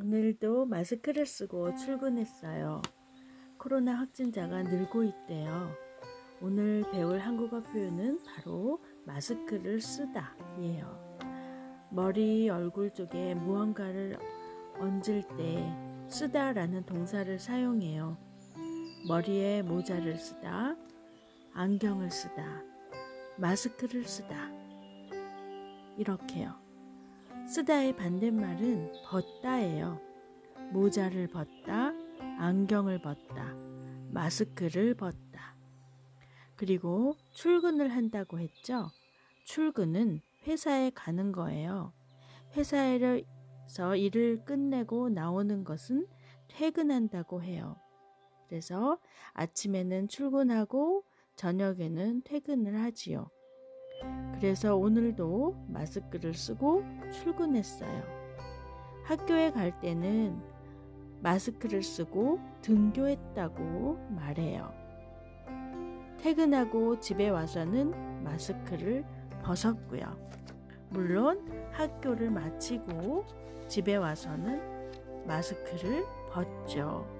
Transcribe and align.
오늘도 0.00 0.64
마스크를 0.64 1.26
쓰고 1.26 1.74
출근했어요. 1.74 2.80
코로나 3.58 3.96
확진자가 3.96 4.62
늘고 4.62 5.04
있대요. 5.04 5.70
오늘 6.40 6.82
배울 6.90 7.18
한국어 7.18 7.62
표현은 7.62 8.20
바로 8.24 8.82
마스크를 9.04 9.82
쓰다 9.82 10.34
예요. 10.58 11.18
머리, 11.90 12.48
얼굴 12.48 12.94
쪽에 12.94 13.34
무언가를 13.34 14.16
얹을 14.78 15.22
때 15.36 15.70
쓰다라는 16.08 16.86
동사를 16.86 17.38
사용해요. 17.38 18.16
머리에 19.06 19.60
모자를 19.60 20.16
쓰다, 20.16 20.76
안경을 21.52 22.10
쓰다, 22.10 22.62
마스크를 23.36 24.04
쓰다. 24.04 24.50
이렇게요. 25.98 26.69
쓰다의 27.50 27.96
반대말은 27.96 28.92
벗다예요. 29.06 30.00
모자를 30.72 31.26
벗다, 31.26 31.92
안경을 32.38 33.02
벗다, 33.02 33.56
마스크를 34.12 34.94
벗다. 34.94 35.56
그리고 36.54 37.16
출근을 37.32 37.88
한다고 37.88 38.38
했죠. 38.38 38.88
출근은 39.46 40.20
회사에 40.46 40.90
가는 40.90 41.32
거예요. 41.32 41.92
회사에서 42.56 43.96
일을 43.96 44.44
끝내고 44.44 45.08
나오는 45.08 45.64
것은 45.64 46.06
퇴근한다고 46.46 47.42
해요. 47.42 47.74
그래서 48.46 49.00
아침에는 49.32 50.06
출근하고 50.06 51.02
저녁에는 51.34 52.22
퇴근을 52.22 52.80
하지요. 52.80 53.28
그래서 54.36 54.74
오늘도 54.74 55.66
마스크를 55.68 56.34
쓰고 56.34 56.84
출근했어요. 57.12 58.02
학교에 59.04 59.50
갈 59.50 59.78
때는 59.80 60.40
마스크를 61.22 61.82
쓰고 61.82 62.38
등교했다고 62.62 64.08
말해요. 64.10 64.72
퇴근하고 66.22 67.00
집에 67.00 67.28
와서는 67.28 68.22
마스크를 68.22 69.04
벗었고요. 69.42 70.16
물론 70.90 71.46
학교를 71.72 72.30
마치고 72.30 73.24
집에 73.68 73.96
와서는 73.96 75.26
마스크를 75.26 76.04
벗죠. 76.30 77.19